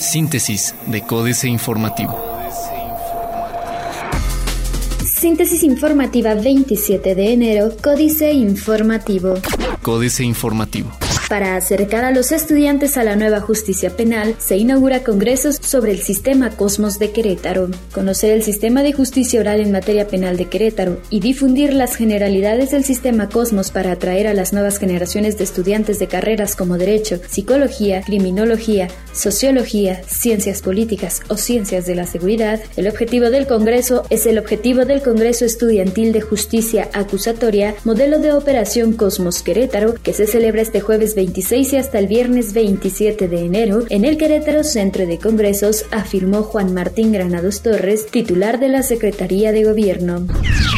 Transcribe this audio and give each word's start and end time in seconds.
Síntesis 0.00 0.74
de 0.86 1.02
Códice 1.02 1.48
Informativo. 1.48 2.16
Síntesis 5.04 5.62
informativa 5.64 6.34
27 6.34 7.14
de 7.14 7.32
enero, 7.32 7.72
Códice 7.82 8.32
Informativo. 8.32 9.34
Códice 9.82 10.22
Informativo. 10.24 10.90
Para 11.28 11.56
acercar 11.56 12.06
a 12.06 12.10
los 12.10 12.32
estudiantes 12.32 12.96
a 12.96 13.04
la 13.04 13.14
nueva 13.14 13.40
justicia 13.40 13.90
penal, 13.90 14.34
se 14.38 14.56
inaugura 14.56 15.04
congresos 15.04 15.58
sobre 15.60 15.92
el 15.92 15.98
sistema 15.98 16.48
Cosmos 16.48 16.98
de 16.98 17.10
Querétaro. 17.10 17.68
Conocer 17.92 18.32
el 18.32 18.42
sistema 18.42 18.82
de 18.82 18.94
justicia 18.94 19.38
oral 19.38 19.60
en 19.60 19.70
materia 19.70 20.08
penal 20.08 20.38
de 20.38 20.46
Querétaro 20.46 20.96
y 21.10 21.20
difundir 21.20 21.74
las 21.74 21.96
generalidades 21.96 22.70
del 22.70 22.82
sistema 22.82 23.28
Cosmos 23.28 23.70
para 23.70 23.92
atraer 23.92 24.26
a 24.26 24.32
las 24.32 24.54
nuevas 24.54 24.78
generaciones 24.78 25.36
de 25.36 25.44
estudiantes 25.44 25.98
de 25.98 26.06
carreras 26.06 26.56
como 26.56 26.78
Derecho, 26.78 27.20
Psicología, 27.28 28.00
Criminología, 28.00 28.88
Sociología, 29.12 30.02
Ciencias 30.04 30.62
Políticas 30.62 31.20
o 31.28 31.36
Ciencias 31.36 31.84
de 31.84 31.94
la 31.94 32.06
Seguridad, 32.06 32.58
el 32.78 32.88
objetivo 32.88 33.28
del 33.28 33.46
Congreso 33.46 34.04
es 34.08 34.24
el 34.24 34.38
objetivo 34.38 34.86
del 34.86 35.02
Congreso 35.02 35.44
Estudiantil 35.44 36.14
de 36.14 36.22
Justicia 36.22 36.88
Acusatoria, 36.94 37.74
modelo 37.84 38.18
de 38.18 38.32
operación 38.32 38.94
Cosmos 38.94 39.42
Querétaro, 39.42 39.92
que 40.02 40.14
se 40.14 40.26
celebra 40.26 40.62
este 40.62 40.80
jueves 40.80 41.16
26 41.18 41.72
y 41.72 41.76
hasta 41.78 41.98
el 41.98 42.06
viernes 42.06 42.52
27 42.52 43.26
de 43.26 43.40
enero 43.40 43.82
en 43.88 44.04
el 44.04 44.16
Querétaro 44.16 44.62
Centro 44.62 45.04
de 45.04 45.18
Congresos, 45.18 45.84
afirmó 45.90 46.44
Juan 46.44 46.72
Martín 46.72 47.10
Granados 47.10 47.60
Torres, 47.60 48.06
titular 48.06 48.60
de 48.60 48.68
la 48.68 48.84
Secretaría 48.84 49.50
de 49.50 49.64
Gobierno. 49.64 50.28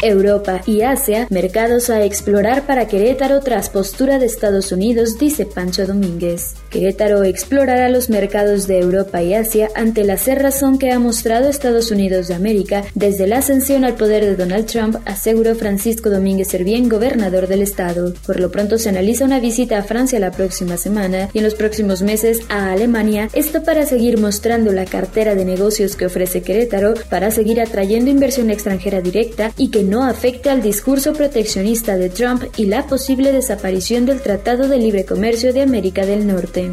Europa 0.01 0.61
y 0.65 0.81
Asia, 0.81 1.27
mercados 1.29 1.91
a 1.91 2.03
explorar 2.03 2.65
para 2.65 2.87
Querétaro 2.87 3.41
tras 3.41 3.69
postura 3.69 4.17
de 4.17 4.25
Estados 4.25 4.71
Unidos, 4.71 5.19
dice 5.19 5.45
Pancho 5.45 5.85
Domínguez. 5.85 6.55
Querétaro 6.71 7.23
explorará 7.23 7.89
los 7.89 8.09
mercados 8.09 8.65
de 8.65 8.79
Europa 8.79 9.21
y 9.21 9.35
Asia 9.35 9.69
ante 9.75 10.03
la 10.03 10.17
cerrazón 10.17 10.79
que 10.79 10.89
ha 10.89 10.97
mostrado 10.97 11.49
Estados 11.49 11.91
Unidos 11.91 12.29
de 12.29 12.33
América 12.33 12.83
desde 12.95 13.27
la 13.27 13.37
ascensión 13.37 13.85
al 13.85 13.93
poder 13.93 14.25
de 14.25 14.35
Donald 14.35 14.65
Trump, 14.65 14.95
aseguró 15.05 15.53
Francisco 15.53 16.09
Domínguez 16.09 16.47
Servién, 16.47 16.89
gobernador 16.89 17.47
del 17.47 17.61
estado. 17.61 18.15
Por 18.25 18.39
lo 18.39 18.49
pronto 18.49 18.79
se 18.79 18.89
analiza 18.89 19.23
una 19.25 19.39
visita 19.39 19.77
a 19.77 19.83
Francia 19.83 20.19
la 20.19 20.30
próxima 20.31 20.77
semana 20.77 21.29
y 21.33 21.39
en 21.39 21.43
los 21.43 21.55
próximos 21.55 22.01
meses 22.01 22.41
a 22.49 22.71
Alemania, 22.71 23.29
esto 23.33 23.63
para 23.63 23.85
seguir 23.85 24.19
mostrando 24.19 24.71
la 24.71 24.85
cartera 24.85 25.35
de 25.35 25.45
negocios 25.45 25.95
que 25.95 26.05
ofrece 26.05 26.41
Querétaro, 26.41 26.93
para 27.09 27.31
seguir 27.31 27.61
atrayendo 27.61 28.09
inversión 28.09 28.49
extranjera 28.49 29.01
directa 29.01 29.51
y 29.57 29.69
que 29.69 29.83
no 29.83 30.03
afecte 30.03 30.49
al 30.49 30.61
discurso 30.61 31.13
proteccionista 31.13 31.97
de 31.97 32.09
Trump 32.09 32.43
y 32.57 32.65
la 32.65 32.87
posible 32.87 33.31
desaparición 33.31 34.05
del 34.05 34.21
Tratado 34.21 34.67
de 34.67 34.77
Libre 34.77 35.05
Comercio 35.05 35.53
de 35.53 35.61
América 35.61 36.05
del 36.05 36.27
Norte. 36.27 36.71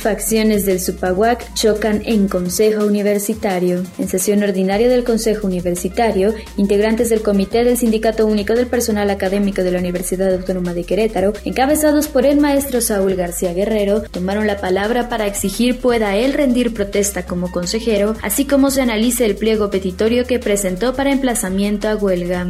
Facciones 0.00 0.64
del 0.64 0.80
Supaguac 0.80 1.52
chocan 1.52 2.00
en 2.06 2.26
Consejo 2.26 2.86
Universitario. 2.86 3.82
En 3.98 4.08
sesión 4.08 4.42
ordinaria 4.42 4.88
del 4.88 5.04
Consejo 5.04 5.46
Universitario, 5.46 6.34
integrantes 6.56 7.10
del 7.10 7.20
Comité 7.20 7.64
del 7.64 7.76
Sindicato 7.76 8.26
Único 8.26 8.54
del 8.54 8.66
Personal 8.66 9.10
Académico 9.10 9.62
de 9.62 9.72
la 9.72 9.78
Universidad 9.78 10.32
Autónoma 10.32 10.72
de 10.72 10.84
Querétaro, 10.84 11.34
encabezados 11.44 12.08
por 12.08 12.24
el 12.24 12.40
maestro 12.40 12.80
Saúl 12.80 13.14
García 13.14 13.52
Guerrero, 13.52 14.00
tomaron 14.00 14.46
la 14.46 14.56
palabra 14.56 15.10
para 15.10 15.26
exigir 15.26 15.80
pueda 15.80 16.16
él 16.16 16.32
rendir 16.32 16.72
protesta 16.72 17.26
como 17.26 17.52
consejero, 17.52 18.16
así 18.22 18.46
como 18.46 18.70
se 18.70 18.80
analice 18.80 19.26
el 19.26 19.36
pliego 19.36 19.68
petitorio 19.68 20.24
que 20.24 20.38
presentó 20.38 20.94
para 20.94 21.12
emplazamiento 21.12 21.88
a 21.88 21.96
huelga. 21.96 22.48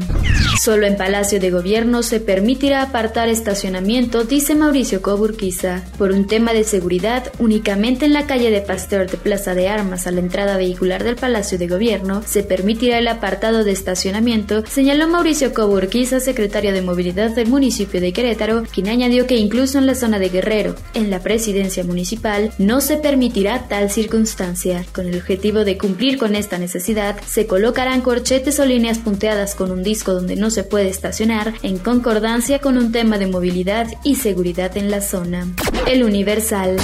Solo 0.62 0.87
en 0.87 0.97
Palacio 0.97 1.41
de 1.41 1.51
Gobierno 1.51 2.05
se 2.05 2.20
permitirá 2.20 2.83
apartar 2.83 3.29
estacionamiento, 3.29 4.23
dice 4.23 4.55
Mauricio 4.55 5.03
Coburquiza, 5.03 5.83
por 5.98 6.12
un 6.12 6.29
tema 6.29 6.53
de 6.53 6.62
seguridad 6.62 7.25
únicamente 7.41 8.05
en 8.05 8.12
la 8.12 8.27
calle 8.27 8.50
de 8.50 8.60
Pasteur 8.60 9.10
de 9.10 9.16
Plaza 9.16 9.55
de 9.55 9.69
Armas 9.69 10.06
a 10.06 10.10
la 10.12 10.20
entrada 10.20 10.56
vehicular 10.56 11.02
del 11.02 11.16
Palacio 11.16 11.58
de 11.58 11.66
Gobierno 11.66 12.22
se 12.24 12.42
permitirá 12.42 12.98
el 12.98 13.08
apartado 13.08 13.64
de 13.64 13.72
estacionamiento, 13.72 14.64
señaló 14.66 15.08
Mauricio 15.08 15.52
Coburquiza, 15.52 16.20
secretario 16.20 16.73
de 16.73 16.83
Movilidad 16.83 17.30
del 17.30 17.48
municipio 17.48 18.00
de 18.00 18.12
Querétaro, 18.12 18.62
quien 18.73 18.89
añadió 18.89 19.27
que 19.27 19.36
incluso 19.36 19.79
en 19.79 19.86
la 19.86 19.95
zona 19.95 20.18
de 20.18 20.29
Guerrero, 20.29 20.74
en 20.95 21.11
la 21.11 21.20
presidencia 21.20 21.83
municipal, 21.83 22.52
no 22.58 22.80
se 22.80 22.98
permitirá 22.98 23.67
tal 23.68 23.90
circunstancia. 23.90 24.84
Con 24.92 25.06
el 25.06 25.17
objetivo 25.17 25.64
de 25.64 25.79
cumplir 25.79 26.18
con 26.18 26.36
esta 26.36 26.58
necesidad, 26.58 27.20
se 27.27 27.46
colocarán 27.46 28.02
corchetes 28.02 28.61
o 28.61 28.67
líneas 28.67 28.98
punteadas 28.98 29.55
con 29.55 29.70
un 29.70 29.83
disco 29.83 30.12
donde 30.12 30.36
no 30.36 30.50
se 30.50 30.64
puede 30.64 30.89
estacionar, 30.89 31.55
en 31.62 31.79
concordancia 31.79 32.58
con 32.58 32.77
un 32.77 32.92
tema 32.92 33.18
de 33.18 33.27
movilidad 33.27 33.89
y 34.05 34.17
seguridad 34.17 34.77
en 34.77 34.90
la 34.90 35.00
zona. 35.00 35.48
El 35.86 36.05
Universal 36.05 36.77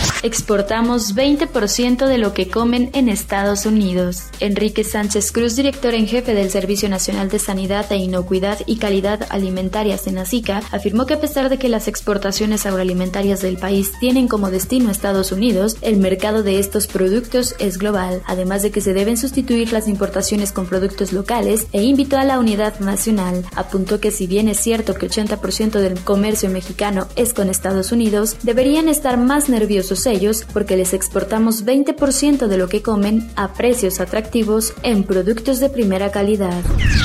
exportamos 0.47 1.17
20% 1.17 2.07
de 2.07 2.19
lo 2.19 2.33
que 2.33 2.49
comen 2.49 2.91
en 2.93 3.09
Estados 3.09 3.67
Unidos. 3.67 4.27
Enrique 4.39 4.85
Sánchez 4.85 5.33
Cruz, 5.33 5.57
director 5.57 5.93
en 5.93 6.07
jefe 6.07 6.35
del 6.35 6.51
Servicio 6.51 6.89
Nacional 6.89 7.29
de 7.31 7.41
Sanidad 7.41 7.91
e 7.91 7.97
Inocuidad 7.97 8.61
y 8.65 8.77
Calidad 8.77 9.27
Alimentaria 9.31 9.99
Senacica, 9.99 10.63
afirmó 10.71 11.05
que 11.05 11.15
a 11.15 11.21
pesar 11.21 11.49
de 11.49 11.59
que 11.59 11.69
las 11.69 11.89
exportaciones 11.89 12.65
agroalimentarias 12.65 13.43
del 13.43 13.57
país 13.57 13.91
tienen 13.99 14.29
como 14.29 14.53
destino 14.53 14.93
Estados 14.93 15.33
Unidos, 15.33 15.79
el 15.81 15.97
mercado 15.97 16.45
de 16.45 16.61
estos 16.61 16.87
productos 16.87 17.57
es 17.59 17.77
global, 17.77 18.23
además 18.25 18.63
de 18.63 18.71
que 18.71 18.81
se 18.81 18.95
deben 18.95 19.17
sustituir 19.17 19.73
las 19.73 19.89
importaciones 19.89 20.53
con 20.53 20.67
productos 20.67 21.13
locales 21.13 21.67
e 21.73 21.83
invitó 21.83 22.19
a 22.19 22.25
la 22.25 22.39
unidad 22.39 22.79
nacional. 22.79 23.45
Apuntó 23.57 23.99
que 23.99 24.13
si 24.13 24.29
bien 24.29 24.47
es 24.47 24.61
cierto 24.61 24.95
que 24.95 25.09
80% 25.11 25.81
del 25.81 25.99
comercio 25.99 26.51
mexicano 26.51 27.09
es 27.17 27.35
con 27.35 27.51
Estados 27.51 27.91
Unidos, 27.91 28.37
deberían 28.45 28.89
estar 28.89 29.19
más 29.19 29.49
nerviosos 29.49 30.07
ellos 30.07 30.36
porque 30.53 30.77
les 30.77 30.93
exportamos 30.93 31.65
20% 31.65 32.47
de 32.47 32.57
lo 32.57 32.69
que 32.69 32.83
comen 32.83 33.31
a 33.37 33.53
precios 33.55 34.01
atractivos 34.01 34.75
en 34.83 35.05
productos 35.05 35.61
de 35.61 35.71
primera 35.71 36.11
calidad. 36.11 36.63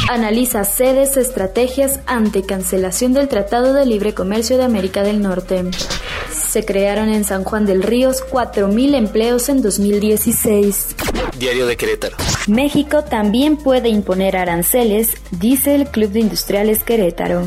Analiza 0.09 0.63
sedes 0.63 1.17
estrategias 1.17 1.99
ante 2.05 2.43
cancelación 2.43 3.13
del 3.13 3.27
Tratado 3.27 3.73
de 3.73 3.85
Libre 3.85 4.13
Comercio 4.13 4.57
de 4.57 4.63
América 4.63 5.03
del 5.03 5.21
Norte. 5.21 5.63
Se 6.31 6.65
crearon 6.65 7.09
en 7.09 7.23
San 7.23 7.43
Juan 7.43 7.65
del 7.65 7.83
Ríos 7.83 8.23
4.000 8.29 8.95
empleos 8.95 9.49
en 9.49 9.61
2016. 9.61 10.95
Diario 11.37 11.65
de 11.65 11.77
Querétaro. 11.77 12.17
México 12.47 13.03
también 13.03 13.55
puede 13.55 13.89
imponer 13.89 14.35
aranceles, 14.35 15.11
dice 15.29 15.75
el 15.75 15.87
Club 15.87 16.11
de 16.11 16.21
Industriales 16.21 16.83
Querétaro. 16.83 17.43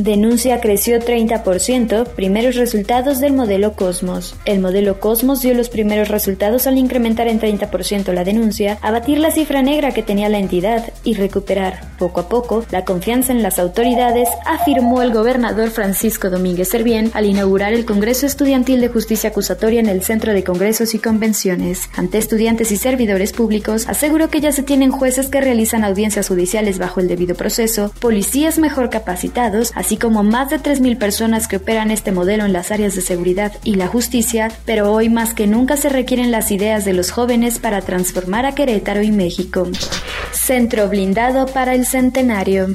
Denuncia 0.00 0.60
creció 0.60 0.98
30%, 0.98 2.08
primeros 2.08 2.56
resultados 2.56 3.20
del 3.20 3.34
modelo 3.34 3.74
Cosmos. 3.74 4.34
El 4.44 4.60
modelo 4.60 4.98
Cosmos 4.98 5.42
dio 5.42 5.54
los 5.54 5.68
primeros 5.68 6.08
resultados 6.08 6.66
al 6.66 6.76
incrementar 6.76 7.28
en 7.28 7.40
30% 7.40 8.12
la 8.12 8.24
denuncia, 8.24 8.78
abatir 8.82 9.18
la 9.18 9.30
cifra 9.30 9.62
negra 9.62 9.92
que 9.92 10.02
tenía 10.02 10.28
la 10.28 10.38
entidad 10.38 10.92
y 11.04 11.14
recuperar, 11.14 11.92
poco 11.98 12.20
a 12.20 12.28
poco, 12.28 12.64
la 12.72 12.84
confianza 12.84 13.30
en 13.30 13.42
las 13.42 13.60
autoridades, 13.60 14.28
afirmó 14.44 15.02
el 15.02 15.12
gobernador 15.12 15.70
Francisco 15.70 16.30
Domínguez 16.30 16.68
Servién 16.68 17.12
al 17.14 17.26
inaugurar 17.26 17.74
el 17.74 17.84
Congreso 17.84 18.26
Estudiantil 18.26 18.80
de 18.80 18.88
Justicia 18.88 19.30
Acusatoria 19.30 19.78
en 19.78 19.88
el 19.88 20.02
Centro 20.02 20.32
de 20.32 20.42
Congresos 20.42 20.94
y 20.94 20.98
Convenciones. 20.98 21.88
Ante 21.96 22.18
estudiantes 22.18 22.72
y 22.72 22.76
servidores 22.76 23.32
públicos, 23.32 23.86
aseguró 23.86 24.31
que 24.32 24.40
ya 24.40 24.50
se 24.50 24.62
tienen 24.62 24.90
jueces 24.90 25.28
que 25.28 25.42
realizan 25.42 25.84
audiencias 25.84 26.26
judiciales 26.26 26.78
bajo 26.78 27.00
el 27.00 27.06
debido 27.06 27.36
proceso, 27.36 27.92
policías 28.00 28.58
mejor 28.58 28.88
capacitados, 28.88 29.70
así 29.76 29.98
como 29.98 30.24
más 30.24 30.48
de 30.48 30.58
3.000 30.58 30.98
personas 30.98 31.46
que 31.46 31.58
operan 31.58 31.90
este 31.90 32.12
modelo 32.12 32.44
en 32.46 32.54
las 32.54 32.70
áreas 32.70 32.94
de 32.94 33.02
seguridad 33.02 33.52
y 33.62 33.74
la 33.74 33.88
justicia, 33.88 34.50
pero 34.64 34.90
hoy 34.90 35.10
más 35.10 35.34
que 35.34 35.46
nunca 35.46 35.76
se 35.76 35.90
requieren 35.90 36.30
las 36.30 36.50
ideas 36.50 36.84
de 36.86 36.94
los 36.94 37.10
jóvenes 37.10 37.58
para 37.58 37.82
transformar 37.82 38.46
a 38.46 38.54
Querétaro 38.54 39.02
y 39.02 39.12
México. 39.12 39.68
Centro 40.32 40.88
blindado 40.88 41.46
para 41.46 41.74
el 41.74 41.86
centenario. 41.86 42.68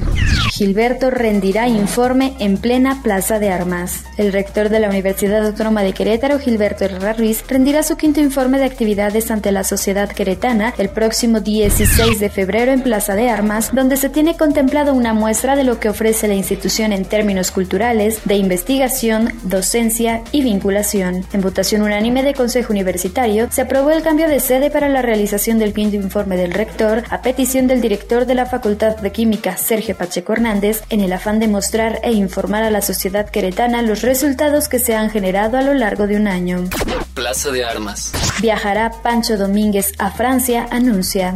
Gilberto 0.53 1.09
rendirá 1.09 1.67
informe 1.67 2.35
en 2.39 2.57
plena 2.57 3.01
Plaza 3.01 3.39
de 3.39 3.49
Armas. 3.49 4.05
El 4.17 4.31
rector 4.31 4.69
de 4.69 4.79
la 4.79 4.89
Universidad 4.89 5.45
Autónoma 5.45 5.81
de 5.83 5.93
Querétaro, 5.93 6.39
Gilberto 6.39 6.85
Herrera 6.85 7.13
Ruiz, 7.13 7.43
rendirá 7.47 7.83
su 7.83 7.97
quinto 7.97 8.19
informe 8.19 8.59
de 8.59 8.65
actividades 8.65 9.31
ante 9.31 9.51
la 9.51 9.63
sociedad 9.63 10.09
queretana 10.09 10.73
el 10.77 10.89
próximo 10.89 11.41
16 11.47 12.19
de 12.19 12.29
febrero 12.29 12.73
en 12.73 12.81
Plaza 12.81 13.15
de 13.15 13.29
Armas, 13.29 13.73
donde 13.73 13.95
se 13.95 14.09
tiene 14.09 14.35
contemplado 14.35 14.93
una 14.93 15.13
muestra 15.13 15.55
de 15.55 15.63
lo 15.63 15.79
que 15.79 15.87
ofrece 15.87 16.27
la 16.27 16.33
institución 16.33 16.91
en 16.91 17.05
términos 17.05 17.51
culturales, 17.51 18.19
de 18.25 18.35
investigación, 18.35 19.31
docencia 19.43 20.23
y 20.33 20.41
vinculación. 20.41 21.25
En 21.31 21.39
votación 21.39 21.83
unánime 21.83 22.21
de 22.21 22.33
Consejo 22.33 22.73
Universitario, 22.73 23.47
se 23.49 23.61
aprobó 23.61 23.91
el 23.91 24.03
cambio 24.03 24.27
de 24.27 24.41
sede 24.41 24.69
para 24.69 24.89
la 24.89 25.01
realización 25.01 25.57
del 25.57 25.73
quinto 25.73 25.95
informe 25.95 26.35
del 26.35 26.51
rector 26.51 27.03
a 27.09 27.21
petición 27.21 27.65
del 27.67 27.79
director 27.79 28.25
de 28.25 28.35
la 28.35 28.45
Facultad 28.45 28.97
de 28.97 29.13
Química, 29.13 29.55
Sergio 29.55 29.95
Pacheco 29.95 30.33
Hernández, 30.33 30.83
en 30.89 30.99
el 30.99 31.13
afán 31.13 31.39
de 31.39 31.47
mostrar 31.47 32.01
e 32.03 32.11
informar 32.11 32.63
a 32.63 32.71
la 32.71 32.81
sociedad 32.81 33.29
queretana 33.29 33.81
los 33.83 34.01
resultados 34.01 34.67
que 34.67 34.79
se 34.79 34.95
han 34.95 35.09
generado 35.09 35.57
a 35.57 35.61
lo 35.61 35.73
largo 35.73 36.07
de 36.07 36.17
un 36.17 36.27
año. 36.27 36.65
Plaza 37.13 37.51
de 37.51 37.63
Armas. 37.63 38.11
Viajará 38.41 38.91
Pancho 39.01 39.35
Domínguez 39.35 39.93
a 39.97 40.11
Francia, 40.11 40.67
anuncia. 40.69 41.33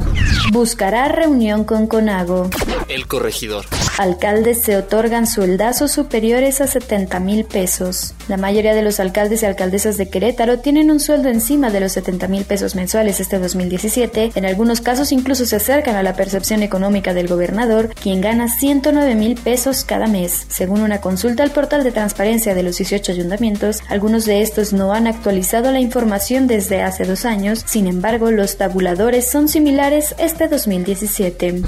Buscará 0.51 1.07
reunión 1.07 1.63
con 1.63 1.87
Conago. 1.87 2.49
El 2.89 3.07
corregidor. 3.07 3.65
Alcaldes 3.97 4.61
se 4.61 4.77
otorgan 4.77 5.27
sueldazos 5.27 5.91
superiores 5.91 6.61
a 6.61 6.67
70 6.67 7.19
mil 7.19 7.45
pesos. 7.45 8.13
La 8.27 8.37
mayoría 8.37 8.73
de 8.73 8.81
los 8.81 8.99
alcaldes 8.99 9.43
y 9.43 9.45
alcaldesas 9.45 9.97
de 9.97 10.09
Querétaro 10.09 10.59
tienen 10.59 10.91
un 10.91 10.99
sueldo 10.99 11.29
encima 11.29 11.69
de 11.71 11.79
los 11.79 11.91
70 11.93 12.27
mil 12.27 12.45
pesos 12.45 12.75
mensuales 12.75 13.19
este 13.19 13.39
2017. 13.39 14.31
En 14.35 14.45
algunos 14.45 14.81
casos 14.81 15.11
incluso 15.11 15.45
se 15.45 15.55
acercan 15.55 15.95
a 15.95 16.03
la 16.03 16.15
percepción 16.15 16.63
económica 16.63 17.13
del 17.13 17.27
gobernador, 17.27 17.89
quien 17.89 18.21
gana 18.21 18.47
109 18.47 19.15
mil 19.15 19.35
pesos 19.35 19.83
cada 19.83 20.07
mes. 20.07 20.45
Según 20.49 20.81
una 20.81 21.01
consulta 21.01 21.43
al 21.43 21.51
portal 21.51 21.83
de 21.83 21.91
transparencia 21.91 22.53
de 22.55 22.63
los 22.63 22.77
18 22.77 23.11
ayuntamientos, 23.11 23.79
algunos 23.89 24.25
de 24.25 24.41
estos 24.41 24.71
no 24.73 24.93
han 24.93 25.07
actualizado 25.07 25.71
la 25.71 25.79
información 25.79 26.47
desde 26.47 26.81
hace 26.81 26.90
dos 26.99 27.25
años. 27.25 27.63
Sin 27.65 27.87
embargo, 27.87 28.31
los 28.31 28.57
tabuladores 28.57 29.29
son 29.29 29.47
similares 29.47 30.15
este 30.17 30.47
2017. 30.47 31.61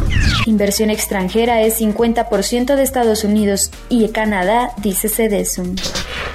Inversión 0.45 0.89
extranjera 0.89 1.61
es 1.61 1.79
50% 1.79 2.75
de 2.75 2.83
Estados 2.83 3.23
Unidos 3.23 3.71
y 3.89 4.07
Canadá, 4.09 4.71
dice 4.77 5.09
Cedesum. 5.09 5.75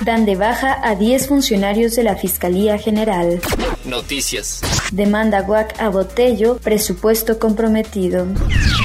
Dan 0.04 0.24
de 0.24 0.36
baja 0.36 0.78
a 0.82 0.94
10 0.94 1.28
funcionarios 1.28 1.94
de 1.96 2.04
la 2.04 2.16
Fiscalía 2.16 2.78
General. 2.78 3.40
Noticias. 3.84 4.60
Demanda 4.92 5.40
Guac 5.42 5.80
a 5.80 5.88
Botello, 5.88 6.58
presupuesto 6.58 7.38
comprometido. 7.38 8.26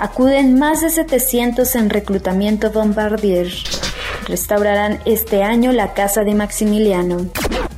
Acuden 0.01 0.57
más 0.57 0.81
de 0.81 0.89
700 0.89 1.75
en 1.75 1.89
reclutamiento 1.89 2.71
Bombardier. 2.71 3.51
Restaurarán 4.27 4.99
este 5.05 5.43
año 5.43 5.71
la 5.71 5.93
casa 5.93 6.23
de 6.23 6.33
Maximiliano. 6.33 7.27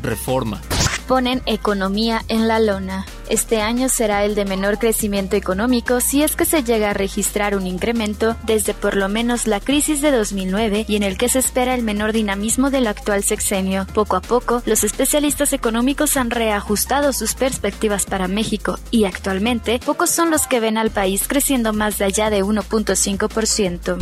Reforma. 0.01 0.61
Ponen 1.07 1.43
economía 1.45 2.23
en 2.29 2.47
la 2.47 2.59
lona. 2.59 3.05
Este 3.29 3.61
año 3.61 3.89
será 3.89 4.23
el 4.23 4.35
de 4.35 4.45
menor 4.45 4.77
crecimiento 4.77 5.35
económico 5.35 5.99
si 5.99 6.21
es 6.21 6.35
que 6.35 6.45
se 6.45 6.63
llega 6.63 6.91
a 6.91 6.93
registrar 6.93 7.55
un 7.55 7.65
incremento 7.65 8.35
desde 8.43 8.73
por 8.73 8.95
lo 8.95 9.09
menos 9.09 9.47
la 9.47 9.59
crisis 9.59 10.01
de 10.01 10.11
2009 10.11 10.85
y 10.87 10.95
en 10.95 11.03
el 11.03 11.17
que 11.17 11.27
se 11.27 11.39
espera 11.39 11.73
el 11.73 11.81
menor 11.81 12.13
dinamismo 12.13 12.69
del 12.69 12.87
actual 12.87 13.23
sexenio. 13.23 13.87
Poco 13.93 14.15
a 14.15 14.21
poco, 14.21 14.61
los 14.65 14.83
especialistas 14.83 15.53
económicos 15.53 16.17
han 16.17 16.29
reajustado 16.29 17.13
sus 17.13 17.33
perspectivas 17.33 18.05
para 18.05 18.27
México 18.27 18.77
y 18.91 19.05
actualmente 19.05 19.79
pocos 19.83 20.11
son 20.11 20.29
los 20.29 20.45
que 20.45 20.59
ven 20.59 20.77
al 20.77 20.91
país 20.91 21.27
creciendo 21.27 21.73
más 21.73 22.01
allá 22.01 22.29
de 22.29 22.43
1.5%. 22.43 23.97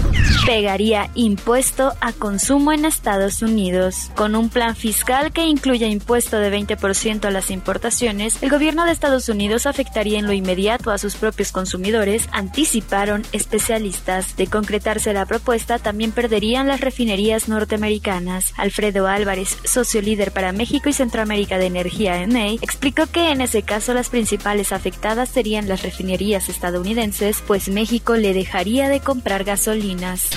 Pegaría 0.46 1.10
impuesto 1.16 1.94
a 2.02 2.12
consumo 2.12 2.74
en 2.74 2.86
Estados 2.86 3.42
Unidos. 3.42 4.12
Con 4.16 4.36
un 4.36 4.50
plan 4.50 4.76
fiscal 4.76 5.32
que 5.32 5.46
incluya 5.46 5.88
impuesto 5.88 6.38
de 6.38 6.52
20% 6.52 7.26
a 7.26 7.32
las 7.32 7.52
importaciones, 7.52 8.42
el 8.42 8.50
gobierno 8.50 8.86
de 8.86 8.92
Estados 8.92 9.13
Estados 9.14 9.30
Unidos 9.30 9.68
afectaría 9.68 10.18
en 10.18 10.26
lo 10.26 10.34
inmediato 10.34 10.90
a 10.90 10.98
sus 10.98 11.18
propios 11.18 11.52
consumidores, 11.52 12.28
anticiparon 12.32 13.22
especialistas. 13.32 14.36
De 14.38 14.48
concretarse 14.48 15.14
la 15.14 15.28
propuesta, 15.28 15.78
también 15.78 16.12
perderían 16.12 16.68
las 16.68 16.82
refinerías 16.82 17.48
norteamericanas. 17.48 18.54
Alfredo 18.58 19.06
Álvarez, 19.06 19.56
socio 19.66 20.02
líder 20.02 20.32
para 20.32 20.52
México 20.52 20.90
y 20.90 20.94
Centroamérica 20.94 21.60
de 21.60 21.68
Energía 21.68 22.24
EMEI, 22.24 22.58
explicó 22.64 23.06
que 23.06 23.30
en 23.30 23.42
ese 23.42 23.62
caso 23.62 23.94
las 23.94 24.10
principales 24.10 24.72
afectadas 24.72 25.30
serían 25.30 25.68
las 25.70 25.84
refinerías 25.84 26.50
estadounidenses, 26.50 27.44
pues 27.46 27.70
México 27.70 28.16
le 28.16 28.34
dejaría 28.34 28.90
de 28.90 29.00
comprar 29.00 29.44
gasolinas. 29.44 30.28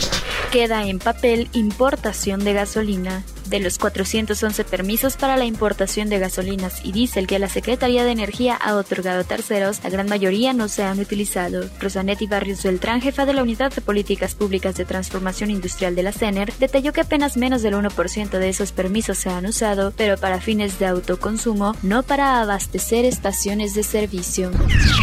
Queda 0.52 0.86
en 0.86 0.98
papel 0.98 1.48
importación 1.54 2.44
de 2.44 2.52
gasolina. 2.52 3.24
De 3.48 3.60
los 3.60 3.78
411 3.78 4.64
permisos 4.64 5.16
para 5.16 5.36
la 5.36 5.44
importación 5.44 6.08
de 6.08 6.18
gasolinas 6.18 6.84
y 6.84 6.90
diésel 6.92 7.28
que 7.28 7.38
la 7.38 7.48
Secretaría 7.48 8.04
de 8.04 8.10
Energía 8.10 8.56
ha 8.56 8.74
otorgado 8.74 9.20
a 9.20 9.24
terceros, 9.24 9.80
la 9.84 9.90
gran 9.90 10.08
mayoría 10.08 10.52
no 10.52 10.68
se 10.68 10.82
han 10.82 10.98
utilizado. 10.98 11.68
Rosanetti 11.80 12.26
Barrios 12.26 12.64
Beltrán, 12.64 13.00
jefa 13.00 13.24
de 13.24 13.34
la 13.34 13.42
Unidad 13.42 13.72
de 13.72 13.80
Políticas 13.80 14.34
Públicas 14.34 14.74
de 14.74 14.84
Transformación 14.84 15.50
Industrial 15.50 15.94
de 15.94 16.02
la 16.02 16.12
CENER, 16.12 16.52
detalló 16.58 16.92
que 16.92 17.02
apenas 17.02 17.36
menos 17.36 17.62
del 17.62 17.74
1% 17.74 18.30
de 18.30 18.48
esos 18.48 18.72
permisos 18.72 19.18
se 19.18 19.30
han 19.30 19.46
usado, 19.46 19.92
pero 19.96 20.16
para 20.16 20.40
fines 20.40 20.78
de 20.78 20.86
autoconsumo, 20.86 21.76
no 21.82 22.02
para 22.02 22.40
abastecer 22.40 23.04
estaciones 23.04 23.74
de 23.74 23.84
servicio. 23.84 24.50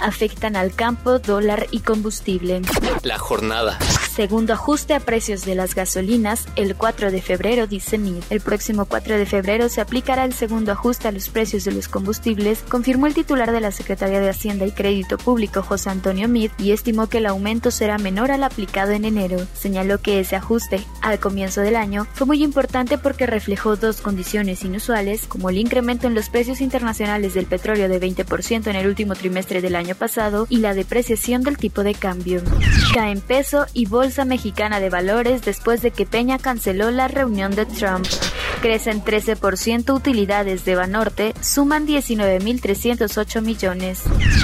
Afectan 0.04 0.58
al 0.58 0.76
campo, 0.76 1.20
dólar 1.20 1.68
y 1.72 1.80
combustible. 1.80 2.62
La 3.04 3.18
jornada. 3.18 3.80
Segundo 4.16 4.54
ajuste 4.54 4.94
a 4.94 5.00
precios 5.00 5.44
de 5.44 5.56
las 5.56 5.74
gasolinas, 5.74 6.46
el 6.56 6.76
4 6.76 7.10
de 7.10 7.20
febrero, 7.20 7.66
dice 7.66 7.98
NID. 7.98 8.24
El 8.30 8.42
próximo 8.42 8.86
4 8.86 9.18
de 9.18 9.26
febrero 9.26 9.70
se 9.70 9.82
aplicará 9.82 10.24
el 10.24 10.34
segundo 10.34 10.72
ajuste 10.72 11.08
a 11.08 11.12
los 11.12 11.30
precios 11.30 11.64
de 11.64 11.72
los 11.72 11.88
combustibles, 11.88 12.64
confirmó 12.70 13.08
el 13.08 13.16
titular 13.16 13.52
de 13.52 13.60
la 13.60 13.72
Secretaría 13.72 14.20
de 14.20 14.30
Hacienda 14.30 14.68
y 14.68 14.72
Crédito 14.72 15.18
Público, 15.18 15.64
José 15.64 15.90
Antonio 15.90 16.28
Mid, 16.28 16.52
y 16.60 16.74
estimó 16.74 17.10
que 17.10 17.18
el 17.18 17.26
aumento 17.26 17.72
será 17.72 17.98
menor 17.98 18.30
al 18.30 18.44
aplicado 18.44 18.92
en 18.92 19.06
enero. 19.06 19.48
Señaló 19.56 19.98
que 19.98 20.20
ese 20.20 20.36
ajuste, 20.36 20.86
al 21.02 21.18
comienzo 21.18 21.62
del 21.62 21.76
año, 21.76 22.06
fue 22.14 22.28
muy 22.28 22.44
importante 22.44 23.00
porque 23.00 23.26
reflejó 23.26 23.78
dos 23.78 24.00
condiciones 24.00 24.64
inusuales, 24.64 25.26
como 25.26 25.50
el 25.50 25.58
incremento 25.58 26.06
en 26.06 26.14
los 26.14 26.30
precios 26.30 26.62
internacionales 26.62 27.34
del 27.34 27.48
petróleo 27.48 27.90
de 27.90 28.00
20% 28.00 28.68
en 28.68 28.76
el 28.76 28.86
último 28.86 29.16
trimestre 29.16 29.60
del 29.60 29.76
año 29.76 29.96
pasado 29.96 30.46
y 30.50 30.58
la 30.58 30.76
depreciación 30.76 31.42
del 31.42 31.58
tipo 31.58 31.84
de 31.84 31.96
cambio. 31.96 32.44
Caen 32.94 33.20
peso 33.20 33.66
y 33.74 33.88
Bolsa 33.88 34.03
Mexicana 34.26 34.82
de 34.82 34.90
Valores 34.90 35.44
después 35.44 35.82
de 35.82 35.92
que 35.92 36.06
Peña 36.06 36.38
canceló 36.38 36.92
la 36.92 37.08
reunión 37.08 37.56
de 37.56 37.66
Trump. 37.66 38.06
Crecen 38.62 39.02
13% 39.02 39.94
utilidades 39.94 40.66
de 40.66 40.76
Banorte, 40.76 41.34
suman 41.42 41.88
19.308 41.88 43.42
millones. 43.42 44.04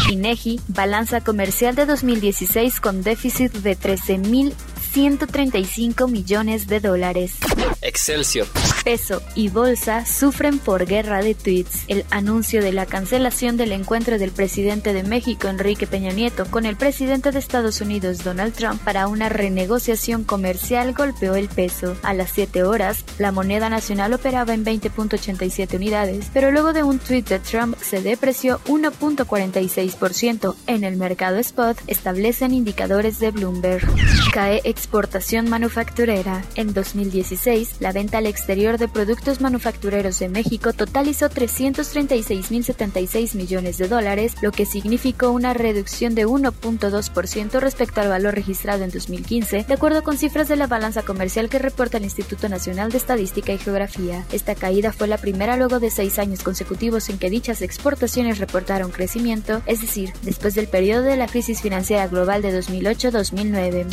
INEGI, 0.09 0.61
balanza 0.69 1.21
comercial 1.21 1.75
de 1.75 1.85
2016 1.85 2.79
con 2.79 3.03
déficit 3.03 3.51
de 3.51 3.77
13.000 3.77 4.53
135 4.91 6.07
millones 6.07 6.67
de 6.67 6.79
dólares. 6.79 7.35
Excelsior. 7.81 8.47
Peso 8.83 9.21
y 9.35 9.49
bolsa 9.49 10.05
sufren 10.05 10.57
por 10.57 10.85
guerra 10.85 11.21
de 11.21 11.35
tweets. 11.35 11.83
El 11.87 12.05
anuncio 12.09 12.61
de 12.61 12.71
la 12.71 12.85
cancelación 12.85 13.57
del 13.57 13.71
encuentro 13.71 14.17
del 14.17 14.31
presidente 14.31 14.93
de 14.93 15.03
México, 15.03 15.47
Enrique 15.47 15.85
Peña 15.85 16.11
Nieto, 16.11 16.45
con 16.49 16.65
el 16.65 16.75
presidente 16.75 17.31
de 17.31 17.39
Estados 17.39 17.81
Unidos, 17.81 18.23
Donald 18.23 18.53
Trump, 18.53 18.81
para 18.83 19.07
una 19.07 19.29
renegociación 19.29 20.23
comercial 20.23 20.93
golpeó 20.93 21.35
el 21.35 21.49
peso. 21.49 21.95
A 22.03 22.13
las 22.13 22.31
7 22.31 22.63
horas, 22.63 23.05
la 23.17 23.31
moneda 23.31 23.69
nacional 23.69 24.13
operaba 24.13 24.53
en 24.53 24.65
20.87 24.65 25.75
unidades, 25.75 26.27
pero 26.33 26.51
luego 26.51 26.73
de 26.73 26.83
un 26.83 26.99
tweet 26.99 27.23
de 27.23 27.39
Trump 27.39 27.77
se 27.79 28.01
depreció 28.01 28.59
1.46%. 28.65 30.55
En 30.67 30.83
el 30.83 30.97
mercado 30.97 31.37
spot 31.37 31.77
establecen 31.87 32.53
indicadores 32.53 33.19
de 33.19 33.31
Bloomberg. 33.31 33.87
Cae 34.33 34.61
exportación 34.79 35.49
manufacturera. 35.49 36.41
En 36.55 36.73
2016, 36.73 37.81
la 37.81 37.91
venta 37.91 38.19
al 38.19 38.27
exterior 38.27 38.77
de 38.77 38.87
productos 38.87 39.41
manufactureros 39.41 40.19
de 40.19 40.29
México 40.29 40.71
totalizó 40.71 41.29
336.076 41.29 43.35
millones 43.35 43.77
de 43.77 43.89
dólares, 43.89 44.35
lo 44.41 44.53
que 44.53 44.65
significó 44.65 45.31
una 45.31 45.53
reducción 45.53 46.15
de 46.15 46.25
1.2% 46.25 47.59
respecto 47.59 47.99
al 47.99 48.07
valor 48.07 48.35
registrado 48.35 48.85
en 48.85 48.91
2015, 48.91 49.65
de 49.67 49.73
acuerdo 49.73 50.01
con 50.01 50.17
cifras 50.17 50.47
de 50.47 50.55
la 50.55 50.67
balanza 50.67 51.01
comercial 51.01 51.49
que 51.49 51.59
reporta 51.59 51.97
el 51.97 52.05
Instituto 52.05 52.47
Nacional 52.47 52.89
de 52.89 52.99
Estadística 52.99 53.51
y 53.51 53.57
Geografía. 53.57 54.23
Esta 54.31 54.55
caída 54.55 54.93
fue 54.93 55.09
la 55.09 55.17
primera 55.17 55.57
luego 55.57 55.81
de 55.81 55.91
seis 55.91 56.19
años 56.19 56.41
consecutivos 56.41 57.09
en 57.09 57.19
que 57.19 57.29
dichas 57.29 57.61
exportaciones 57.61 58.37
reportaron 58.37 58.91
crecimiento, 58.91 59.61
es 59.65 59.81
decir, 59.81 60.13
después 60.21 60.55
del 60.55 60.69
periodo 60.69 61.03
de 61.03 61.17
la 61.17 61.27
crisis 61.27 61.61
financiera 61.61 62.07
global 62.07 62.41
de 62.41 62.57
2008-2009 62.57 63.87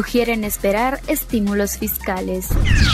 sugieren 0.00 0.44
esperar 0.44 0.98
estímulos 1.08 1.76
fiscales. 1.76 2.48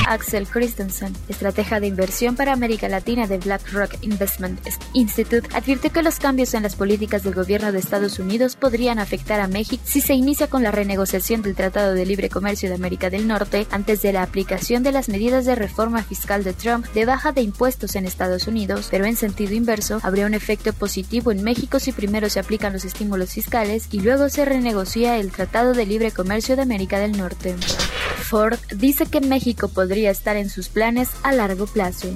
Axel 0.09 0.49
Christensen, 0.49 1.13
estratega 1.29 1.79
de 1.79 1.87
inversión 1.87 2.35
para 2.35 2.53
América 2.53 2.89
Latina 2.89 3.29
de 3.29 3.39
BlackRock 3.39 4.03
Investment 4.03 4.59
Institute, 4.93 5.49
advierte 5.55 5.91
que 5.91 6.03
los 6.03 6.19
cambios 6.19 6.53
en 6.55 6.65
las 6.65 6.75
políticas 6.75 7.23
del 7.23 7.35
gobierno 7.35 7.71
de 7.71 7.79
Estados 7.79 8.19
Unidos 8.19 8.57
podrían 8.57 8.99
afectar 8.99 9.39
a 9.39 9.47
México 9.47 9.81
si 9.87 10.01
se 10.01 10.15
inicia 10.15 10.49
con 10.49 10.65
la 10.65 10.73
renegociación 10.73 11.43
del 11.43 11.55
Tratado 11.55 11.95
de 11.95 12.07
Libre 12.07 12.29
Comercio 12.29 12.69
de 12.69 12.75
América 12.75 13.09
del 13.09 13.29
Norte 13.29 13.69
antes 13.71 14.03
de 14.03 14.13
la 14.13 14.25
aplicación 14.25 14.83
de 14.83 14.91
las 14.91 15.09
medidas 15.09 15.45
de 15.45 15.55
reforma 15.55 16.03
fiscal 16.03 16.43
de 16.43 16.55
Trump 16.55 16.87
de 16.87 17.05
baja 17.05 17.31
de 17.31 17.43
impuestos 17.43 17.95
en 17.95 18.07
Estados 18.07 18.49
Unidos, 18.49 18.89
pero 18.91 19.05
en 19.05 19.15
sentido 19.15 19.55
inverso, 19.55 20.01
habría 20.03 20.27
un 20.27 20.35
efecto 20.35 20.73
positivo 20.73 21.31
en 21.31 21.45
México 21.45 21.79
si 21.79 21.93
primero 21.93 22.29
se 22.31 22.41
aplican 22.41 22.73
los 22.73 22.85
estímulos 22.85 23.31
fiscales 23.31 23.87
y 23.93 24.01
luego 24.01 24.29
se 24.29 24.45
renegocia 24.45 25.19
el 25.19 25.31
Tratado 25.31 25.73
de 25.73 25.87
Libre 25.87 26.11
Comercio 26.11 26.57
de 26.57 26.63
América 26.63 26.96
del 26.99 27.17
Norte. 27.17 27.55
Ford 28.27 28.59
dice 28.75 29.07
que 29.07 29.21
México 29.21 29.69
podría 29.69 30.11
estar 30.11 30.37
en 30.37 30.51
sus 30.51 30.69
planes 30.69 31.11
a 31.23 31.31
largo 31.33 31.67
plazo. 31.67 32.09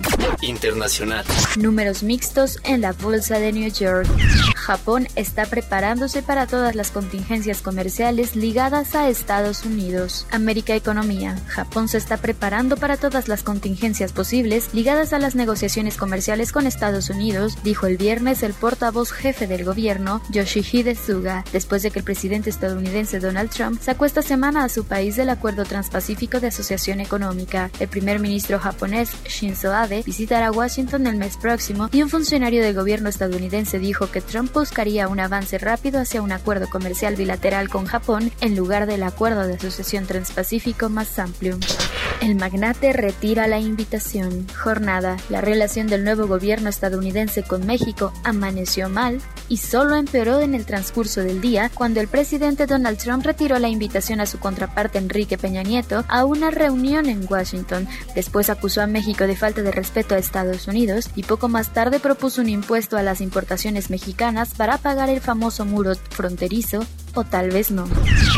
Internacional. 0.43 1.25
Números 1.57 2.03
mixtos 2.03 2.59
en 2.65 2.81
la 2.81 2.93
Bolsa 2.93 3.39
de 3.39 3.53
New 3.53 3.71
York. 3.71 4.09
Japón 4.57 5.07
está 5.15 5.47
preparándose 5.47 6.23
para 6.23 6.49
todas 6.49 6.75
las 6.75 6.91
contingencias 6.91 7.63
comerciales 7.63 8.35
ligadas 8.35 8.97
a 8.97 9.09
Estados 9.09 9.65
Unidos. 9.65 10.27
América 10.33 10.75
Economía. 10.75 11.37
Japón 11.47 11.87
se 11.87 11.99
está 11.99 12.17
preparando 12.17 12.77
para 12.77 12.97
todas 12.97 13.29
las 13.29 13.45
contingencias 13.45 14.13
posibles 14.13 14.75
ligadas 14.75 15.13
a 15.13 15.21
las 15.21 15.37
negociaciones 15.37 15.97
comerciales 15.97 16.51
con 16.51 16.67
Estados 16.67 17.09
Unidos, 17.11 17.57
dijo 17.63 17.87
el 17.87 17.97
viernes 17.97 18.43
el 18.43 18.53
portavoz 18.53 19.13
jefe 19.13 19.47
del 19.47 19.65
gobierno, 19.65 20.23
Yoshihide 20.31 20.97
Suga, 20.97 21.45
después 21.53 21.85
de 21.85 21.93
que 21.93 22.01
el 22.01 22.05
presidente 22.05 22.51
estadounidense 22.51 23.21
Donald 23.21 23.51
Trump 23.51 23.81
sacó 23.81 24.07
esta 24.07 24.23
semana 24.23 24.65
a 24.65 24.69
su 24.69 24.85
país 24.85 25.15
del 25.15 25.31
acuerdo 25.31 25.65
transpacífico 25.65 26.00
Transpacífico 26.01 26.41
de 26.41 26.47
Asociación 26.47 27.01
Económica. 27.01 27.71
El 27.79 27.89
primer 27.89 28.21
ministro 28.21 28.59
japonés 28.59 29.11
Shinzo 29.29 29.75
Abe 29.75 30.03
visitará 30.03 30.51
Washington 30.51 31.07
el 31.07 31.17
mes 31.17 31.37
próximo 31.37 31.91
y 31.93 32.03
un 32.03 32.09
funcionario 32.09 32.63
del 32.63 32.75
gobierno 32.75 33.11
estadounidense 33.11 33.79
dijo 33.79 34.11
que 34.11 34.23
Trump 34.23 34.51
buscaría 34.51 35.09
un 35.09 35.21
avance 35.21 35.59
rápido 35.59 36.01
hacia 36.01 36.23
un 36.23 36.33
acuerdo 36.33 36.71
comercial 36.71 37.17
bilateral 37.17 37.69
con 37.69 37.85
Japón 37.85 38.33
en 38.41 38.57
lugar 38.57 38.87
del 38.87 39.03
acuerdo 39.03 39.47
de 39.47 39.57
asociación 39.57 40.07
transpacífico 40.07 40.89
más 40.89 41.19
amplio. 41.19 41.59
El 42.23 42.35
magnate 42.37 42.93
retira 42.93 43.47
la 43.47 43.59
invitación. 43.59 44.47
Jornada. 44.57 45.17
La 45.29 45.43
relación 45.43 45.87
del 45.87 46.05
nuevo 46.05 46.27
gobierno 46.27 46.71
estadounidense 46.71 47.43
con 47.43 47.67
México 47.67 48.13
amaneció 48.25 48.89
mal 48.89 49.21
y 49.49 49.57
solo 49.59 49.97
empeoró 49.97 50.41
en 50.41 50.55
el 50.55 50.65
transcurso 50.65 51.23
del 51.23 51.41
día 51.41 51.71
cuando 51.75 52.01
el 52.01 52.09
presidente 52.09 52.67
Donald 52.67 52.99
Trump 52.99 53.25
retiró 53.25 53.59
la 53.59 53.69
invitación 53.69 54.21
a 54.21 54.27
su 54.27 54.39
contraparte 54.39 54.99
Enrique 54.99 55.39
Peña 55.39 55.63
Nieto 55.63 55.90
a 56.09 56.25
una 56.25 56.51
reunión 56.51 57.07
en 57.07 57.27
Washington. 57.29 57.89
Después 58.15 58.51
acusó 58.51 58.83
a 58.83 58.87
México 58.87 59.27
de 59.27 59.37
falta 59.37 59.63
de 59.63 59.73
respeto 59.73 60.15
a 60.15 60.19
Estados 60.19 60.69
Unidos 60.69 61.11
y 61.17 61.23
poco 61.23 61.49
más 61.49 61.73
tarde 61.73 62.01
propuso 62.01 62.41
un 62.41 62.49
impuesto 62.49 62.97
a 62.97 63.03
las 63.03 63.21
importaciones 63.21 63.91
mexicanas 63.91 64.55
para 64.55 64.79
pagar 64.79 65.09
el 65.09 65.21
famoso 65.21 65.65
muro 65.65 65.95
fronterizo 66.11 66.85
o 67.15 67.25
tal 67.25 67.51
vez 67.51 67.71
no. 67.71 67.89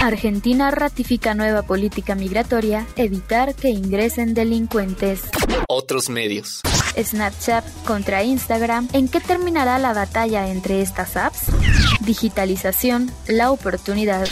Argentina 0.02 0.70
ratifica 0.70 1.34
nueva 1.34 1.62
política 1.62 2.14
migratoria, 2.14 2.86
evitar 2.96 3.54
que 3.54 3.70
ingresen 3.70 4.34
delincuentes. 4.34 5.22
Otros 5.68 6.08
medios. 6.08 6.62
Snapchat 6.96 7.64
contra 7.84 8.22
Instagram. 8.22 8.88
¿En 8.92 9.08
qué 9.08 9.20
terminará 9.20 9.78
la 9.78 9.92
batalla 9.92 10.48
entre 10.48 10.82
estas 10.82 11.16
apps? 11.16 11.46
Digitalización, 12.00 13.10
la 13.26 13.50
oportunidad. 13.50 14.28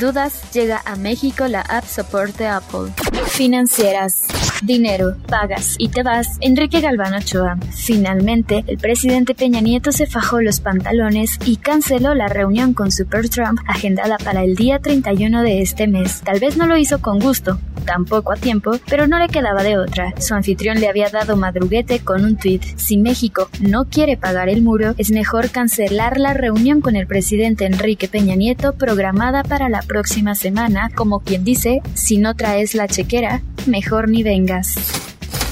Dudas, 0.00 0.40
llega 0.52 0.80
a 0.86 0.96
México 0.96 1.46
la 1.46 1.60
app 1.60 1.84
soporte 1.84 2.46
Apple. 2.46 2.90
Financieras. 3.26 4.39
Dinero, 4.62 5.16
pagas 5.26 5.74
y 5.78 5.88
te 5.88 6.02
vas. 6.02 6.36
Enrique 6.40 6.80
Galván 6.80 7.14
Ochoa. 7.14 7.56
Finalmente, 7.72 8.62
el 8.66 8.76
presidente 8.76 9.34
Peña 9.34 9.60
Nieto 9.60 9.90
se 9.90 10.06
fajó 10.06 10.40
los 10.42 10.60
pantalones 10.60 11.38
y 11.46 11.56
canceló 11.56 12.14
la 12.14 12.28
reunión 12.28 12.74
con 12.74 12.92
Super 12.92 13.28
Trump 13.28 13.60
agendada 13.66 14.18
para 14.18 14.44
el 14.44 14.56
día 14.56 14.78
31 14.78 15.42
de 15.42 15.62
este 15.62 15.88
mes. 15.88 16.20
Tal 16.20 16.40
vez 16.40 16.58
no 16.58 16.66
lo 16.66 16.76
hizo 16.76 17.00
con 17.00 17.20
gusto, 17.20 17.58
tampoco 17.86 18.32
a 18.32 18.36
tiempo, 18.36 18.72
pero 18.88 19.06
no 19.06 19.18
le 19.18 19.28
quedaba 19.28 19.62
de 19.62 19.78
otra. 19.78 20.12
Su 20.18 20.34
anfitrión 20.34 20.78
le 20.78 20.88
había 20.88 21.08
dado 21.08 21.36
madruguete 21.36 22.00
con 22.00 22.24
un 22.24 22.36
tuit. 22.36 22.62
Si 22.76 22.98
México 22.98 23.48
no 23.60 23.86
quiere 23.86 24.16
pagar 24.16 24.48
el 24.48 24.62
muro, 24.62 24.94
es 24.98 25.10
mejor 25.10 25.50
cancelar 25.50 26.18
la 26.18 26.34
reunión 26.34 26.82
con 26.82 26.96
el 26.96 27.06
presidente 27.06 27.64
Enrique 27.64 28.08
Peña 28.08 28.34
Nieto 28.34 28.74
programada 28.74 29.42
para 29.42 29.68
la 29.68 29.82
próxima 29.82 30.34
semana, 30.34 30.90
como 30.94 31.20
quien 31.20 31.44
dice, 31.44 31.80
si 31.94 32.18
no 32.18 32.34
traes 32.34 32.74
la 32.74 32.88
chequera, 32.88 33.42
mejor 33.66 34.08
ni 34.08 34.22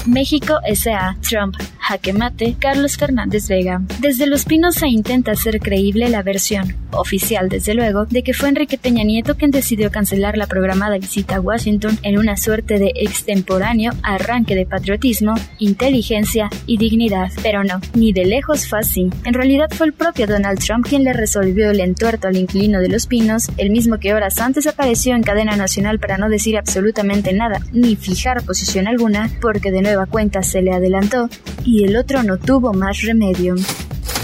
México 0.05 0.55
S.A. 0.65 1.15
Trump 1.21 1.55
jaque 1.89 2.13
mate 2.13 2.55
Carlos 2.59 2.97
Fernández 2.97 3.47
Vega. 3.47 3.81
Desde 3.99 4.27
Los 4.27 4.45
Pinos 4.45 4.75
se 4.75 4.87
intenta 4.87 5.31
hacer 5.31 5.59
creíble 5.59 6.07
la 6.09 6.21
versión, 6.21 6.75
oficial 6.91 7.49
desde 7.49 7.73
luego, 7.73 8.05
de 8.05 8.21
que 8.21 8.35
fue 8.35 8.49
Enrique 8.49 8.77
Peña 8.77 9.03
Nieto 9.03 9.35
quien 9.35 9.49
decidió 9.49 9.89
cancelar 9.89 10.37
la 10.37 10.45
programada 10.45 10.99
visita 10.99 11.37
a 11.37 11.41
Washington 11.41 11.97
en 12.03 12.19
una 12.19 12.37
suerte 12.37 12.77
de 12.77 12.91
extemporáneo 12.95 13.93
arranque 14.03 14.53
de 14.53 14.67
patriotismo, 14.67 15.33
inteligencia 15.57 16.51
y 16.67 16.77
dignidad. 16.77 17.31
Pero 17.41 17.63
no, 17.63 17.81
ni 17.95 18.13
de 18.13 18.25
lejos 18.25 18.67
fue 18.67 18.79
así. 18.79 19.09
En 19.25 19.33
realidad 19.33 19.69
fue 19.71 19.87
el 19.87 19.93
propio 19.93 20.27
Donald 20.27 20.59
Trump 20.59 20.85
quien 20.87 21.03
le 21.03 21.13
resolvió 21.13 21.71
el 21.71 21.79
entuerto 21.79 22.27
al 22.27 22.37
inquilino 22.37 22.81
de 22.81 22.89
Los 22.89 23.07
Pinos, 23.07 23.49
el 23.57 23.71
mismo 23.71 23.97
que 23.97 24.13
horas 24.13 24.37
antes 24.37 24.67
apareció 24.67 25.15
en 25.15 25.23
cadena 25.23 25.55
nacional 25.55 25.97
para 25.97 26.19
no 26.19 26.29
decir 26.29 26.55
absolutamente 26.55 27.33
nada, 27.33 27.61
ni 27.71 27.95
fijar 27.95 28.43
posición 28.43 28.87
alguna, 28.87 29.27
porque 29.41 29.71
de 29.71 29.81
nueva 29.81 30.05
cuenta 30.05 30.43
se 30.43 30.61
le 30.61 30.71
adelantó 30.71 31.29
y 31.65 31.78
el 31.83 31.97
otro 31.97 32.23
no 32.23 32.37
tuvo 32.37 32.73
más 32.73 33.01
remedio. 33.01 33.55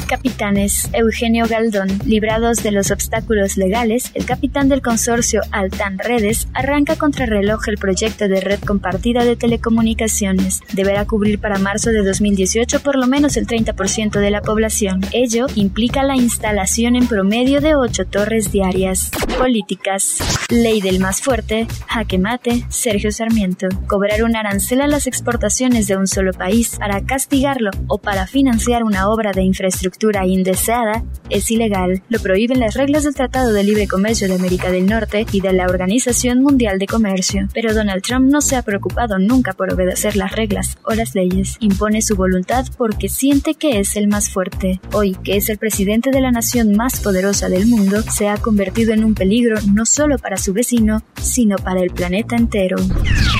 Capitanes 0.05 0.89
Eugenio 0.93 1.47
Galdón, 1.47 1.87
librados 2.05 2.61
de 2.61 2.71
los 2.71 2.91
obstáculos 2.91 3.57
legales, 3.57 4.11
el 4.13 4.25
capitán 4.25 4.69
del 4.69 4.83
consorcio 4.83 5.41
Altan 5.51 5.97
Redes 5.97 6.47
arranca 6.53 6.95
contra 6.95 7.25
reloj 7.25 7.67
el 7.67 7.77
proyecto 7.77 8.27
de 8.27 8.39
red 8.39 8.59
compartida 8.59 9.25
de 9.25 9.35
telecomunicaciones. 9.35 10.61
Deberá 10.73 11.05
cubrir 11.05 11.39
para 11.39 11.57
marzo 11.57 11.89
de 11.89 12.03
2018 12.03 12.81
por 12.81 12.97
lo 12.97 13.07
menos 13.07 13.35
el 13.35 13.47
30% 13.47 14.19
de 14.19 14.29
la 14.29 14.41
población. 14.41 15.01
Ello 15.11 15.47
implica 15.55 16.03
la 16.03 16.15
instalación 16.15 16.95
en 16.95 17.07
promedio 17.07 17.59
de 17.59 17.75
8 17.75 18.05
torres 18.05 18.51
diarias. 18.51 19.09
Políticas. 19.39 20.17
Ley 20.49 20.81
del 20.81 20.99
más 20.99 21.21
fuerte. 21.21 21.67
Jaque 21.87 22.19
mate. 22.19 22.63
Sergio 22.69 23.11
Sarmiento. 23.11 23.69
Cobrar 23.87 24.23
un 24.23 24.35
arancel 24.35 24.81
a 24.81 24.87
las 24.87 25.07
exportaciones 25.07 25.87
de 25.87 25.97
un 25.97 26.05
solo 26.05 26.31
país 26.31 26.77
para 26.77 27.01
castigarlo 27.01 27.71
o 27.87 27.97
para 27.97 28.27
financiar 28.27 28.83
una 28.83 29.09
obra 29.09 29.31
de 29.31 29.41
infraestructura 29.41 29.94
indeseada 30.25 31.03
es 31.29 31.49
ilegal. 31.49 32.03
Lo 32.09 32.19
prohíben 32.19 32.59
las 32.59 32.75
reglas 32.75 33.03
del 33.03 33.15
Tratado 33.15 33.51
de 33.51 33.63
Libre 33.63 33.87
Comercio 33.87 34.27
de 34.27 34.35
América 34.35 34.71
del 34.71 34.85
Norte 34.85 35.25
y 35.31 35.41
de 35.41 35.53
la 35.53 35.65
Organización 35.65 36.41
Mundial 36.41 36.79
de 36.79 36.85
Comercio. 36.85 37.47
Pero 37.53 37.73
Donald 37.73 38.03
Trump 38.03 38.29
no 38.29 38.41
se 38.41 38.55
ha 38.55 38.61
preocupado 38.61 39.17
nunca 39.19 39.53
por 39.53 39.73
obedecer 39.73 40.15
las 40.15 40.31
reglas 40.31 40.77
o 40.83 40.93
las 40.93 41.15
leyes. 41.15 41.57
Impone 41.59 42.01
su 42.01 42.15
voluntad 42.15 42.65
porque 42.77 43.09
siente 43.09 43.55
que 43.55 43.79
es 43.79 43.95
el 43.95 44.07
más 44.07 44.29
fuerte. 44.29 44.79
Hoy, 44.93 45.15
que 45.23 45.37
es 45.37 45.49
el 45.49 45.57
presidente 45.57 46.11
de 46.11 46.21
la 46.21 46.31
nación 46.31 46.75
más 46.75 46.99
poderosa 46.99 47.49
del 47.49 47.67
mundo, 47.67 48.01
se 48.03 48.29
ha 48.29 48.37
convertido 48.37 48.93
en 48.93 49.03
un 49.03 49.15
peligro 49.15 49.57
no 49.73 49.85
solo 49.85 50.17
para 50.17 50.37
su 50.37 50.53
vecino, 50.53 51.03
sino 51.21 51.57
para 51.57 51.81
el 51.81 51.91
planeta 51.91 52.35
entero. 52.35 52.77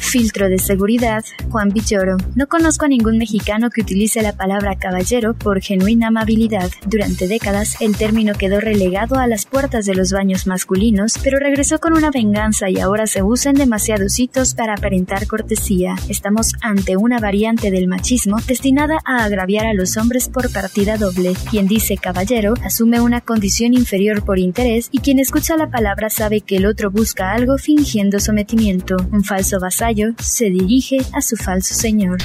Filtro 0.06 0.48
de 0.48 0.60
seguridad, 0.60 1.26
Juan 1.50 1.70
Villoro. 1.70 2.18
No 2.36 2.48
conozco 2.48 2.86
a 2.86 2.88
ningún 2.88 3.18
mexicano 3.18 3.70
que 3.70 3.82
utilice 3.82 4.22
la 4.22 4.34
palabra 4.34 4.78
caballero 4.78 5.34
por 5.34 5.62
genuina 5.62 6.08
amabilidad 6.08 6.70
durante 6.86 7.28
décadas, 7.28 7.82
el 7.82 7.98
término 7.98 8.34
quedó 8.34 8.60
relegado 8.60 9.16
a 9.16 9.28
las 9.28 9.46
puertas 9.46 9.86
de 9.86 9.96
los 9.96 10.12
baños 10.12 10.48
masculinos, 10.48 11.16
pero 11.24 11.40
regresó 11.40 11.80
con 11.80 11.94
una 11.94 12.12
venganza 12.12 12.70
y 12.70 12.80
ahora 12.80 13.08
se 13.08 13.24
usa 13.24 13.52
en 13.52 13.58
demasiados 13.58 14.20
hitos 14.20 14.54
para 14.54 14.76
aparentar 14.76 15.28
cortesía. 15.28 15.96
Estamos 16.08 16.54
ante 16.62 16.96
una 16.96 17.20
variante 17.20 17.72
del 17.72 17.88
machismo 17.88 18.38
destinada 18.48 19.00
a 19.06 19.26
agraviar 19.26 19.66
a 19.66 19.74
los 19.74 19.98
hombres 19.98 20.30
por 20.30 20.52
partida 20.54 20.98
doble. 20.98 21.34
Quien 21.50 21.68
dice 21.68 21.98
caballero 21.98 22.54
asume 22.64 23.02
una 23.02 23.22
condición 23.22 23.74
inferior 23.74 24.24
por 24.24 24.40
interés 24.40 24.90
y 24.92 25.00
quien 25.00 25.20
escucha 25.20 25.58
la 25.58 25.70
palabra 25.70 26.10
sabe 26.10 26.42
que 26.42 26.58
el 26.58 26.68
otro 26.68 26.92
busca 26.92 27.34
algo 27.34 27.58
fingiendo 27.58 28.20
sometimiento. 28.20 28.98
Un 29.12 29.24
falso 29.24 29.60
vasallo 29.60 29.95
se 30.18 30.50
dirige 30.50 30.98
a 31.14 31.22
su 31.22 31.38
falso 31.38 31.74
señor. 31.74 32.18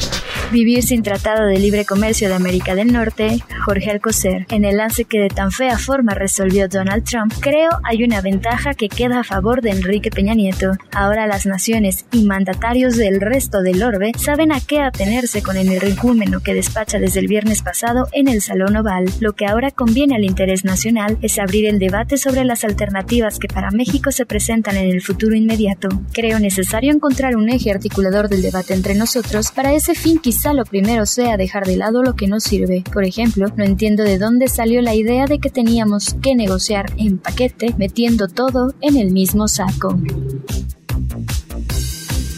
Vivir 0.50 0.82
sin 0.82 1.02
Tratado 1.02 1.46
de 1.46 1.58
Libre 1.58 1.84
Comercio 1.84 2.28
de 2.28 2.34
América 2.34 2.74
del 2.74 2.92
Norte, 2.92 3.38
Jorge 3.64 3.90
Alcocer. 3.90 4.46
En 4.50 4.64
el 4.64 4.78
lance 4.78 5.04
que 5.04 5.20
de 5.20 5.28
tan 5.28 5.52
fea 5.52 5.78
forma 5.78 6.14
resolvió 6.14 6.68
Donald 6.68 7.04
Trump, 7.04 7.32
creo 7.38 7.70
hay 7.84 8.02
una 8.02 8.20
ventaja 8.20 8.74
que 8.74 8.88
queda 8.88 9.20
a 9.20 9.24
favor 9.24 9.62
de 9.62 9.70
Enrique 9.70 10.10
Peña 10.10 10.34
Nieto. 10.34 10.72
Ahora 10.92 11.28
las 11.28 11.46
naciones 11.46 12.06
y 12.10 12.24
mandatarios 12.24 12.96
del 12.96 13.20
resto 13.20 13.62
del 13.62 13.82
orbe 13.82 14.12
saben 14.18 14.50
a 14.50 14.60
qué 14.60 14.80
atenerse 14.80 15.42
con 15.42 15.56
el 15.56 15.68
energúmeno 15.68 16.40
que 16.40 16.54
despacha 16.54 16.98
desde 16.98 17.20
el 17.20 17.28
viernes 17.28 17.62
pasado 17.62 18.08
en 18.12 18.26
el 18.26 18.42
Salón 18.42 18.76
Oval. 18.76 19.04
Lo 19.20 19.34
que 19.34 19.46
ahora 19.46 19.70
conviene 19.70 20.16
al 20.16 20.24
interés 20.24 20.64
nacional 20.64 21.18
es 21.22 21.38
abrir 21.38 21.66
el 21.66 21.78
debate 21.78 22.16
sobre 22.16 22.44
las 22.44 22.64
alternativas 22.64 23.38
que 23.38 23.46
para 23.46 23.70
México 23.70 24.10
se 24.10 24.26
presentan 24.26 24.76
en 24.76 24.90
el 24.90 25.02
futuro 25.02 25.36
inmediato. 25.36 25.88
Creo 26.12 26.40
necesario 26.40 26.92
encontrar 26.92 27.36
un 27.36 27.48
eje 27.60 27.70
articulador 27.70 28.28
del 28.28 28.42
debate 28.42 28.74
entre 28.74 28.94
nosotros. 28.94 29.52
Para 29.52 29.74
ese 29.74 29.94
fin 29.94 30.18
quizá 30.18 30.52
lo 30.52 30.64
primero 30.64 31.06
sea 31.06 31.36
dejar 31.36 31.66
de 31.66 31.76
lado 31.76 32.02
lo 32.02 32.16
que 32.16 32.26
no 32.26 32.40
sirve. 32.40 32.82
Por 32.92 33.04
ejemplo, 33.04 33.46
no 33.56 33.64
entiendo 33.64 34.02
de 34.02 34.18
dónde 34.18 34.48
salió 34.48 34.80
la 34.80 34.94
idea 34.94 35.26
de 35.26 35.38
que 35.38 35.50
teníamos 35.50 36.16
que 36.22 36.34
negociar 36.34 36.92
en 36.96 37.18
paquete 37.18 37.74
metiendo 37.76 38.28
todo 38.28 38.74
en 38.80 38.96
el 38.96 39.10
mismo 39.12 39.46
saco. 39.46 39.98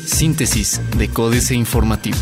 Síntesis 0.04 0.80
de 0.98 1.08
Códice 1.08 1.54
Informativo. 1.54 2.18